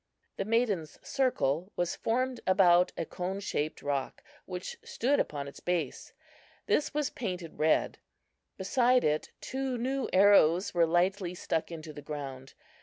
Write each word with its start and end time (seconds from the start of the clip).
The 0.37 0.45
maidens' 0.45 0.97
circle 1.07 1.71
was 1.75 1.95
formed 1.95 2.39
about 2.47 2.91
a 2.97 3.05
coneshaped 3.05 3.83
rock 3.83 4.23
which 4.45 4.75
stood 4.83 5.19
upon 5.19 5.47
its 5.47 5.59
base. 5.59 6.11
This 6.65 6.91
was 6.91 7.11
painted 7.11 7.59
red. 7.59 7.99
Beside 8.57 9.03
it 9.03 9.29
two 9.41 9.77
new 9.77 10.09
arrows 10.11 10.73
were 10.73 10.87
lightly 10.87 11.35
stuck 11.35 11.71
into 11.71 11.93
the 11.93 12.01
ground. 12.01 12.55